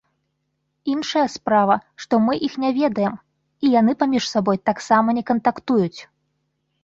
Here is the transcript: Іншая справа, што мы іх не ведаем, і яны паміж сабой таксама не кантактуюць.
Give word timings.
Іншая 0.93 1.25
справа, 1.33 1.75
што 2.05 2.13
мы 2.29 2.33
іх 2.47 2.53
не 2.63 2.71
ведаем, 2.79 3.15
і 3.67 3.73
яны 3.79 3.91
паміж 4.01 4.23
сабой 4.33 4.57
таксама 4.69 5.07
не 5.19 5.23
кантактуюць. 5.31 5.99